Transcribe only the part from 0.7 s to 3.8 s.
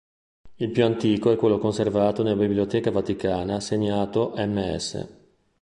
più antico è quello conservato nella Biblioteca Vaticana,